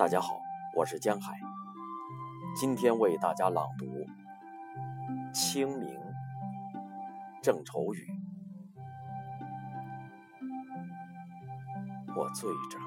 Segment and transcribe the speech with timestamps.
[0.00, 0.40] 大家好，
[0.74, 1.38] 我是江海，
[2.56, 3.84] 今天为大家朗读
[5.34, 5.94] 《清明》
[7.42, 8.10] 郑愁予。
[12.16, 12.78] 我醉着，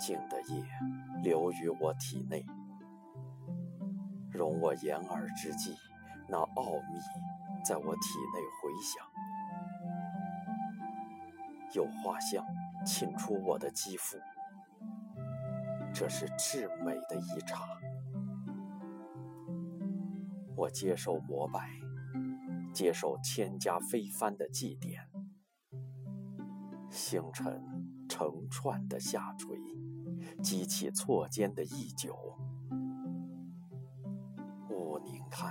[0.00, 0.64] 静的夜
[1.22, 2.44] 流于我体内，
[4.32, 5.76] 容我言而之际，
[6.28, 6.98] 那奥秘
[7.64, 9.06] 在我体内回响，
[11.74, 12.44] 有画像
[12.84, 14.18] 沁出我的肌肤。
[15.98, 17.56] 这是至美的一刹，
[20.54, 21.70] 我接受膜拜，
[22.74, 25.06] 接受千家飞帆的祭奠，
[26.90, 27.62] 星辰
[28.10, 29.58] 成串的下垂，
[30.42, 32.14] 激起错肩的忆久。
[34.68, 35.50] 勿宁看，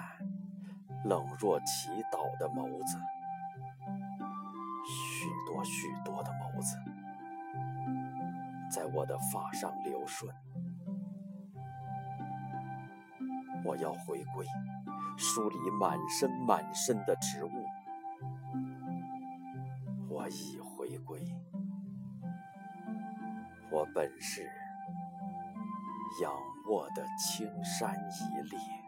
[1.05, 2.99] 冷若祈祷的眸子，
[4.85, 6.34] 许多许多的。
[8.75, 10.35] 在我的发上流顺，
[13.63, 14.45] 我要回归，
[15.15, 17.49] 梳理满身满身的植物。
[20.09, 21.23] 我已回归，
[23.71, 24.43] 我本是
[26.21, 26.33] 仰
[26.67, 28.84] 卧的青山一列。